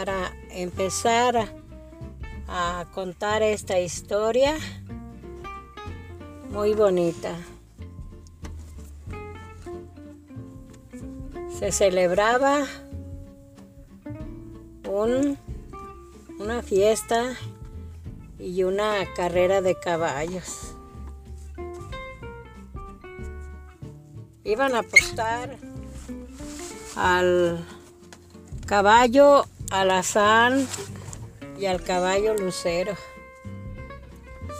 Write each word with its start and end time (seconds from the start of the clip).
para 0.00 0.32
empezar 0.48 1.52
a 2.48 2.86
contar 2.94 3.42
esta 3.42 3.78
historia 3.78 4.56
muy 6.50 6.72
bonita. 6.72 7.36
Se 11.58 11.70
celebraba 11.70 12.64
un, 14.88 15.36
una 16.38 16.62
fiesta 16.62 17.36
y 18.38 18.62
una 18.62 19.04
carrera 19.14 19.60
de 19.60 19.78
caballos. 19.78 20.76
Iban 24.44 24.76
a 24.76 24.78
apostar 24.78 25.58
al 26.96 27.62
caballo 28.64 29.44
alazán 29.70 30.68
y 31.58 31.66
al 31.66 31.82
caballo 31.82 32.34
lucero. 32.34 32.94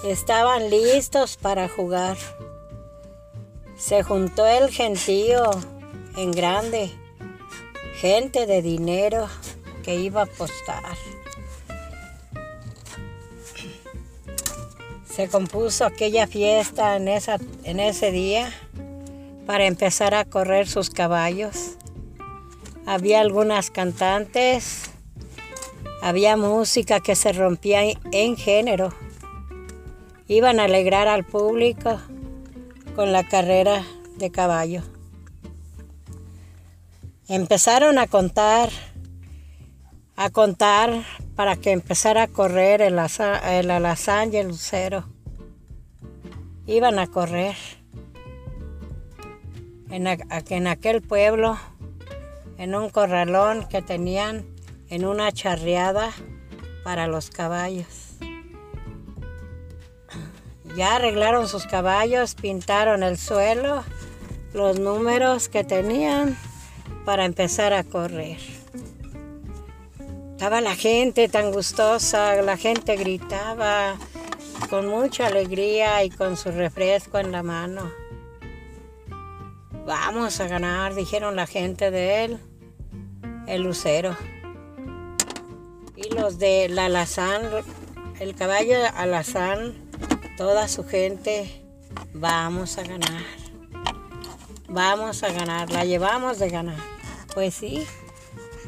Estaban 0.04 0.70
listos 0.70 1.36
para 1.36 1.68
jugar. 1.68 2.16
Se 3.76 4.02
juntó 4.02 4.46
el 4.46 4.70
gentío 4.70 5.50
en 6.16 6.30
grande, 6.30 6.90
gente 7.96 8.46
de 8.46 8.62
dinero 8.62 9.28
que 9.82 9.96
iba 9.96 10.22
a 10.22 10.24
apostar. 10.24 10.96
Se 15.04 15.28
compuso 15.28 15.84
aquella 15.84 16.26
fiesta 16.26 16.96
en, 16.96 17.08
esa, 17.08 17.38
en 17.64 17.80
ese 17.80 18.10
día 18.10 18.52
para 19.46 19.66
empezar 19.66 20.14
a 20.14 20.24
correr 20.24 20.68
sus 20.68 20.88
caballos. 20.90 21.76
Había 22.86 23.20
algunas 23.20 23.70
cantantes, 23.70 24.89
había 26.02 26.36
música 26.36 27.00
que 27.00 27.14
se 27.14 27.32
rompía 27.32 27.82
en 28.12 28.36
género. 28.36 28.92
Iban 30.28 30.60
a 30.60 30.64
alegrar 30.64 31.08
al 31.08 31.24
público 31.24 32.00
con 32.94 33.12
la 33.12 33.26
carrera 33.26 33.84
de 34.16 34.30
caballo. 34.30 34.82
Empezaron 37.28 37.98
a 37.98 38.06
contar, 38.06 38.70
a 40.16 40.30
contar 40.30 41.04
para 41.36 41.56
que 41.56 41.72
empezara 41.72 42.24
a 42.24 42.28
correr 42.28 42.82
el, 42.82 42.98
el 42.98 43.70
alazán 43.70 44.32
y 44.32 44.36
el 44.38 44.48
lucero. 44.48 45.04
Iban 46.66 46.98
a 46.98 47.06
correr. 47.06 47.56
En, 49.90 50.06
en 50.06 50.66
aquel 50.66 51.02
pueblo, 51.02 51.58
en 52.58 52.74
un 52.74 52.90
corralón 52.90 53.66
que 53.68 53.82
tenían 53.82 54.44
en 54.90 55.06
una 55.06 55.32
charreada 55.32 56.10
para 56.84 57.06
los 57.06 57.30
caballos. 57.30 58.10
Ya 60.76 60.96
arreglaron 60.96 61.48
sus 61.48 61.66
caballos, 61.66 62.34
pintaron 62.34 63.02
el 63.02 63.16
suelo, 63.16 63.84
los 64.52 64.78
números 64.78 65.48
que 65.48 65.64
tenían 65.64 66.36
para 67.04 67.24
empezar 67.24 67.72
a 67.72 67.84
correr. 67.84 68.38
Estaba 70.32 70.60
la 70.60 70.74
gente 70.74 71.28
tan 71.28 71.52
gustosa, 71.52 72.40
la 72.42 72.56
gente 72.56 72.96
gritaba 72.96 73.96
con 74.70 74.88
mucha 74.88 75.26
alegría 75.26 76.02
y 76.04 76.10
con 76.10 76.36
su 76.36 76.50
refresco 76.50 77.18
en 77.18 77.32
la 77.32 77.42
mano. 77.42 77.90
Vamos 79.86 80.40
a 80.40 80.48
ganar, 80.48 80.94
dijeron 80.94 81.36
la 81.36 81.46
gente 81.46 81.90
de 81.90 82.24
él, 82.24 82.38
el 83.46 83.62
lucero. 83.62 84.16
Y 86.02 86.14
los 86.14 86.38
de 86.38 86.70
la 86.70 86.86
alazán, 86.86 87.42
el 88.20 88.34
caballo 88.34 88.74
alazán, 88.96 89.74
toda 90.38 90.66
su 90.66 90.82
gente, 90.84 91.62
vamos 92.14 92.78
a 92.78 92.84
ganar. 92.84 93.22
Vamos 94.66 95.22
a 95.22 95.30
ganar, 95.30 95.70
la 95.70 95.84
llevamos 95.84 96.38
de 96.38 96.48
ganar. 96.48 96.78
Pues 97.34 97.54
sí, 97.54 97.86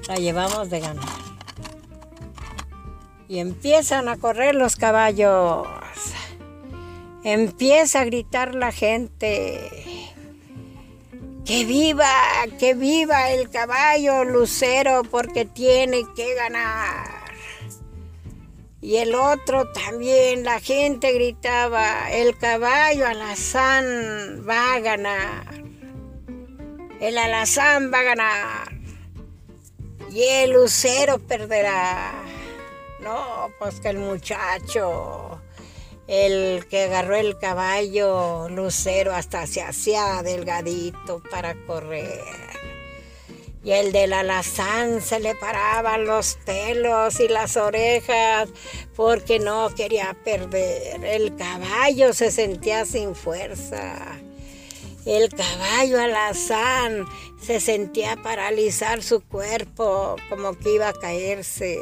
la 0.08 0.16
llevamos 0.16 0.68
de 0.68 0.80
ganar. 0.80 1.08
Y 3.28 3.38
empiezan 3.38 4.08
a 4.08 4.18
correr 4.18 4.54
los 4.54 4.76
caballos. 4.76 5.66
Empieza 7.24 8.00
a 8.00 8.04
gritar 8.04 8.54
la 8.54 8.72
gente. 8.72 9.70
Que 11.46 11.64
viva, 11.64 12.10
que 12.58 12.74
viva 12.74 13.30
el 13.30 13.48
caballo 13.48 14.24
lucero 14.24 15.02
porque 15.10 15.46
tiene 15.46 16.02
que 16.14 16.34
ganar. 16.34 17.11
Y 18.82 18.96
el 18.96 19.14
otro 19.14 19.70
también, 19.70 20.42
la 20.42 20.58
gente 20.58 21.12
gritaba, 21.12 22.10
el 22.10 22.36
caballo 22.36 23.06
alazán 23.06 24.44
va 24.46 24.74
a 24.74 24.80
ganar. 24.80 25.62
El 27.00 27.16
alazán 27.16 27.92
va 27.94 28.00
a 28.00 28.02
ganar. 28.02 28.72
Y 30.10 30.24
el 30.24 30.50
lucero 30.50 31.20
perderá. 31.20 32.12
No, 32.98 33.52
pues 33.60 33.78
que 33.78 33.90
el 33.90 33.98
muchacho, 33.98 35.40
el 36.08 36.66
que 36.66 36.82
agarró 36.82 37.14
el 37.14 37.38
caballo 37.38 38.48
lucero 38.48 39.14
hasta 39.14 39.46
se 39.46 39.62
hacía 39.62 40.24
delgadito 40.24 41.22
para 41.30 41.54
correr. 41.66 42.51
Y 43.64 43.70
el 43.70 43.92
del 43.92 44.12
alazán 44.12 45.00
se 45.00 45.20
le 45.20 45.36
paraban 45.36 46.04
los 46.04 46.36
pelos 46.44 47.20
y 47.20 47.28
las 47.28 47.56
orejas 47.56 48.48
porque 48.96 49.38
no 49.38 49.72
quería 49.74 50.16
perder. 50.24 51.04
El 51.04 51.36
caballo 51.36 52.12
se 52.12 52.32
sentía 52.32 52.84
sin 52.84 53.14
fuerza. 53.14 54.18
El 55.06 55.28
caballo 55.28 56.00
alazán 56.00 57.06
se 57.40 57.60
sentía 57.60 58.16
paralizar 58.16 59.00
su 59.00 59.20
cuerpo 59.20 60.16
como 60.28 60.58
que 60.58 60.74
iba 60.74 60.88
a 60.88 60.92
caerse. 60.92 61.78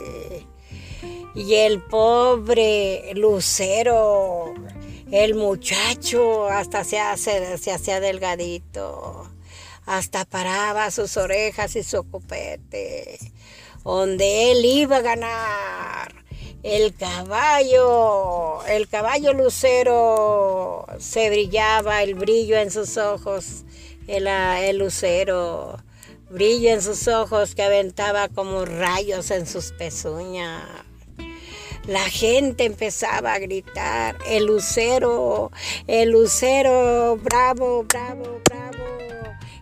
Y 1.35 1.55
el 1.55 1.81
pobre 1.81 3.13
lucero, 3.15 4.53
el 5.11 5.35
muchacho, 5.35 6.47
hasta 6.47 6.85
se, 6.85 6.99
hace, 6.99 7.57
se 7.57 7.73
hacía 7.73 8.01
delgadito 8.01 9.30
hasta 9.87 10.25
paraba 10.25 10.91
sus 10.91 11.17
orejas 11.17 11.77
y 11.77 11.83
su 11.83 12.09
copete, 12.11 13.19
donde 13.85 14.53
él 14.53 14.65
iba 14.65 14.97
a 14.97 15.03
ganar. 15.03 16.15
El 16.63 16.95
caballo, 16.95 18.63
el 18.67 18.87
caballo 18.87 19.33
lucero, 19.33 20.87
se 20.99 21.31
brillaba 21.31 22.03
el 22.03 22.15
brillo 22.15 22.59
en 22.59 22.71
sus 22.71 22.99
ojos, 22.99 23.65
el, 24.07 24.27
el 24.27 24.77
lucero, 24.77 25.83
brillo 26.29 26.71
en 26.71 26.83
sus 26.83 27.09
ojos 27.09 27.55
que 27.55 27.63
aventaba 27.63 28.29
como 28.29 28.67
rayos 28.67 29.31
en 29.31 29.47
sus 29.47 29.73
pezuñas. 29.73 30.63
La 31.87 32.05
gente 32.11 32.65
empezaba 32.65 33.33
a 33.33 33.39
gritar, 33.39 34.17
el 34.27 34.45
lucero, 34.45 35.51
el 35.87 36.11
lucero, 36.11 37.17
bravo, 37.17 37.85
bravo, 37.85 38.41
bravo. 38.45 38.60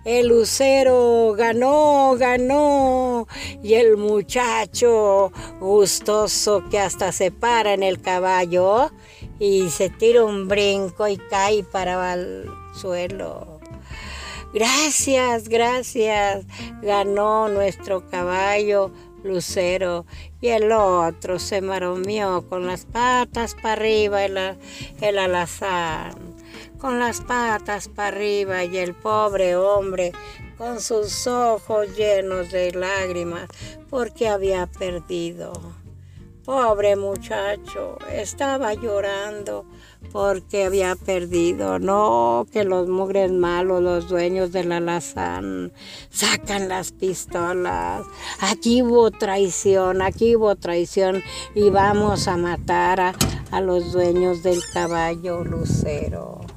El 0.05 0.29
lucero 0.29 1.35
ganó, 1.37 2.17
ganó. 2.19 3.27
Y 3.63 3.75
el 3.75 3.97
muchacho 3.97 5.33
gustoso 5.61 6.65
que 6.71 6.79
hasta 6.79 7.13
se 7.13 7.31
para 7.31 7.75
en 7.75 7.83
el 7.83 8.01
caballo 8.01 8.91
y 9.39 9.69
se 9.71 9.91
tira 9.91 10.25
un 10.25 10.49
brinco 10.49 11.07
y 11.09 11.17
cae 11.17 11.63
para 11.65 12.15
el 12.15 12.51
suelo. 12.75 13.61
Gracias, 14.53 15.49
gracias. 15.49 16.47
Ganó 16.83 17.49
nuestro 17.49 18.09
caballo 18.09 18.91
lucero 19.23 20.07
y 20.41 20.49
el 20.49 20.73
otro 20.73 21.39
se 21.39 21.61
maromeó 21.61 22.49
con 22.49 22.67
las 22.67 22.87
patas 22.87 23.55
para 23.55 23.73
arriba 23.73 24.25
el, 24.25 24.39
el 25.01 25.19
alazán 25.19 26.28
con 26.79 26.99
las 26.99 27.21
patas 27.21 27.89
para 27.89 28.09
arriba 28.09 28.65
y 28.65 28.79
el 28.79 28.95
pobre 28.95 29.57
hombre 29.57 30.13
con 30.57 30.81
sus 30.81 31.27
ojos 31.27 31.97
llenos 31.97 32.51
de 32.51 32.73
lágrimas 32.73 33.49
porque 33.91 34.29
había 34.29 34.67
perdido. 34.67 35.53
Pobre 36.45 36.97
muchacho, 36.97 37.99
estaba 38.11 38.73
llorando 38.73 39.67
porque 40.13 40.65
había 40.65 40.97
perdido. 40.97 41.79
No, 41.79 42.47
que 42.51 42.65
los 42.65 42.89
mugres 42.89 43.31
malos, 43.31 43.83
los 43.83 44.09
dueños 44.09 44.51
del 44.51 44.73
alazán, 44.73 45.73
sacan 46.09 46.71
las 46.71 46.93
pistolas. 46.93 48.07
Aquí 48.41 48.81
hubo 48.81 49.11
traición, 49.11 50.01
aquí 50.01 50.37
hubo 50.37 50.57
traición 50.57 51.23
y 51.55 51.69
vamos 51.69 52.29
a 52.29 52.39
matar 52.39 53.15
a 53.51 53.61
los 53.61 53.93
dueños 53.93 54.43
del 54.43 54.63
caballo 54.73 55.45
lucero. 55.45 56.48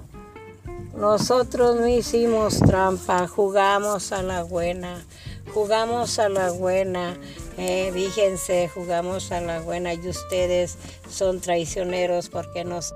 Nosotros 0.96 1.78
no 1.78 1.88
hicimos 1.88 2.60
trampa, 2.60 3.26
jugamos 3.28 4.12
a 4.12 4.22
la 4.22 4.44
buena, 4.44 5.04
jugamos 5.54 6.20
a 6.20 6.28
la 6.28 6.52
buena. 6.52 7.18
Eh, 7.58 7.92
fíjense, 7.94 8.68
jugamos 8.68 9.32
a 9.32 9.40
la 9.40 9.62
buena 9.62 9.94
y 9.94 10.08
ustedes 10.08 10.78
son 11.10 11.40
traicioneros 11.40 12.30
porque 12.30 12.66
nos... 12.66 12.94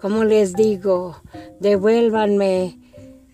Como 0.00 0.22
les 0.22 0.54
digo, 0.54 1.20
devuélvanme, 1.58 2.85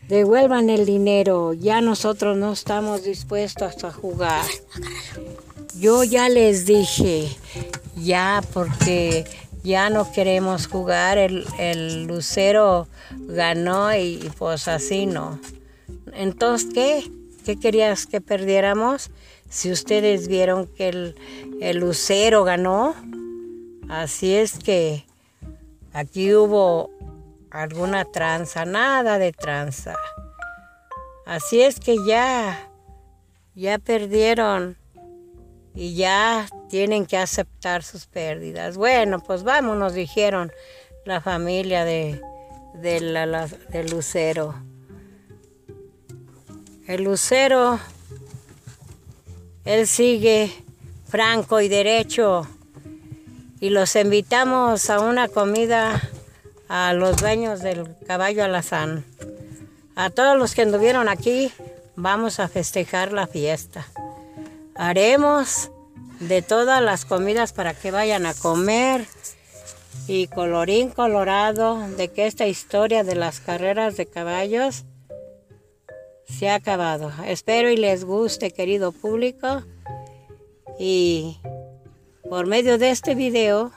devuelvan 0.09 0.71
el 0.71 0.85
dinero, 0.85 1.53
ya 1.53 1.81
nosotros 1.81 2.37
no 2.37 2.53
estamos 2.53 3.05
dispuestos 3.05 3.85
a 3.85 3.93
jugar. 3.93 4.45
Yo 5.79 6.05
ya 6.05 6.29
les 6.29 6.67
dije, 6.67 7.29
ya 7.97 8.43
porque 8.53 9.25
ya 9.63 9.91
no 9.91 10.11
queremos 10.13 10.67
jugar, 10.67 11.19
el, 11.19 12.05
lucero 12.05 12.89
ganó 13.11 13.95
y, 13.97 14.31
pues 14.39 14.69
así 14.69 15.07
no. 15.07 15.39
Entonces, 16.13 16.69
¿qué? 16.75 17.11
¿Qué 17.45 17.59
querías 17.59 18.07
que 18.07 18.21
perdiéramos? 18.21 19.11
Si 19.49 19.71
ustedes 19.71 20.29
vieron 20.29 20.67
que 20.67 20.89
el, 20.89 21.17
el 21.61 21.79
lucero 21.79 22.45
ganó, 22.45 22.95
así 23.89 24.35
es 24.35 24.59
que 24.59 25.05
aquí 25.93 26.35
hubo 26.35 26.91
alguna 27.53 28.07
tranza, 28.07 28.65
nada 28.65 29.19
de 29.19 29.33
tranza. 29.33 29.95
Así 31.27 31.61
es 31.61 31.79
que 31.79 31.97
ya, 32.07 32.71
ya 33.55 33.79
perdieron 33.79 34.79
y 35.75 35.95
ya 35.95 36.49
tienen 36.71 37.05
que 37.05 37.19
aceptar 37.19 37.83
sus 37.83 38.07
pérdidas. 38.07 38.77
Bueno, 38.77 39.21
pues 39.21 39.43
vámonos, 39.43 39.93
dijeron 39.93 40.51
la 41.05 41.21
familia 41.21 41.85
de, 41.85 42.21
de, 42.75 43.89
Lucero. 43.91 44.55
El 46.87 47.05
Lucero, 47.05 47.79
él 49.65 49.87
sigue 49.87 50.51
franco 51.07 51.61
y 51.61 51.69
derecho 51.69 52.49
y 53.61 53.69
los 53.71 53.95
invitamos 53.95 54.89
a 54.89 55.01
una 55.01 55.29
comida 55.29 56.01
a 56.69 56.93
los 56.93 57.17
dueños 57.19 57.61
del 57.61 57.97
caballo 58.07 58.45
alazán. 58.45 59.05
A 59.95 60.11
todos 60.11 60.39
los 60.39 60.55
que 60.55 60.63
anduvieron 60.63 61.09
aquí, 61.09 61.53
vamos 61.97 62.41
a 62.41 62.49
festejar 62.49 63.13
la 63.13 63.27
fiesta 63.27 63.87
haremos 64.75 65.71
de 66.21 66.43
todas 66.43 66.83
las 66.83 67.05
comidas 67.05 67.53
para 67.53 67.75
que 67.75 67.91
vayan 67.91 68.27
a 68.27 68.35
comer 68.35 69.07
y 70.07 70.27
colorín 70.29 70.91
colorado 70.91 71.79
de 71.97 72.09
que 72.09 72.27
esta 72.27 72.47
historia 72.47 73.05
de 73.05 73.15
las 73.15 73.41
carreras 73.41 73.97
de 73.97 74.07
caballos 74.07 74.85
se 76.25 76.49
ha 76.49 76.57
acabado. 76.57 77.13
Espero 77.27 77.71
y 77.71 77.77
les 77.77 78.05
guste, 78.05 78.51
querido 78.51 78.93
público. 78.93 79.63
Y 80.79 81.39
por 82.29 82.47
medio 82.47 82.79
de 82.79 82.91
este 82.91 83.15
video, 83.15 83.73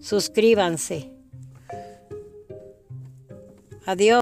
suscríbanse. 0.00 1.10
Adiós. 3.90 4.19